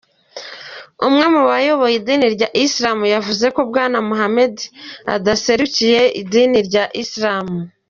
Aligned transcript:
Umwe 1.07 1.25
mu 1.33 1.41
barongoye 1.49 1.95
idini 1.99 2.27
rya 2.35 2.47
Islamu 2.65 3.03
yavuze 3.13 3.45
ko 3.55 3.59
Bwana 3.69 3.97
Muhammad 4.09 4.53
adaserukira 5.15 6.01
idini 6.21 6.57
rya 6.69 6.85
Islamu. 7.03 7.57